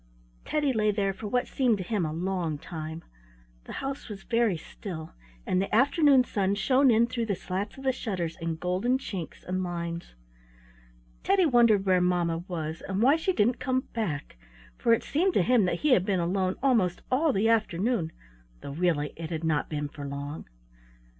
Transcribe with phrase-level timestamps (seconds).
[0.45, 3.03] Teddy lay there for what seemed to him a long time.
[3.65, 5.13] The house was very still,
[5.45, 9.43] and the afternoon sun shone in through the slats of the shutters in golden chinks
[9.43, 10.15] and lines.
[11.23, 14.37] Teddy wondered where mamma was, and why she didn't come back,
[14.75, 18.11] for it seemed to him that he had been alone almost all the afternoon,
[18.61, 20.47] though really it had not been for long.